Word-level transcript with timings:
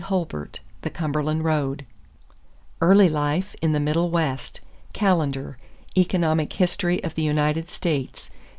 Hulbert, 0.05 0.61
The 0.81 0.89
Cumberland 0.89 1.43
Road. 1.43 1.85
=Early 2.81 3.07
Life 3.07 3.53
in 3.61 3.71
the 3.73 3.79
Middle 3.79 4.09
West.= 4.09 4.59
Callender, 4.93 5.59
Economic 5.95 6.53
History 6.53 7.03
of 7.03 7.13
the 7.13 7.21
United 7.21 7.69
States, 7.69 8.31
pp. 8.33 8.35